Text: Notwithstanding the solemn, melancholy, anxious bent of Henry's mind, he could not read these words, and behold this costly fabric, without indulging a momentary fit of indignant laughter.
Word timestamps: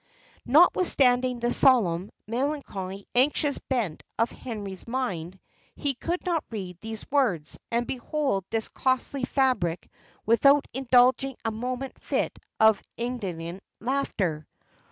Notwithstanding 0.47 1.41
the 1.41 1.51
solemn, 1.51 2.09
melancholy, 2.25 3.05
anxious 3.13 3.59
bent 3.59 4.01
of 4.17 4.31
Henry's 4.31 4.87
mind, 4.87 5.39
he 5.75 5.93
could 5.93 6.25
not 6.25 6.43
read 6.49 6.79
these 6.81 7.05
words, 7.11 7.59
and 7.69 7.85
behold 7.85 8.43
this 8.49 8.67
costly 8.67 9.25
fabric, 9.25 9.91
without 10.25 10.65
indulging 10.73 11.35
a 11.45 11.51
momentary 11.51 12.01
fit 12.01 12.39
of 12.59 12.81
indignant 12.97 13.61
laughter. 13.79 14.47